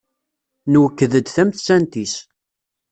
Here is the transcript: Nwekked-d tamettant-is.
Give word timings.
Nwekked-d 0.71 1.25
tamettant-is. 1.29 2.15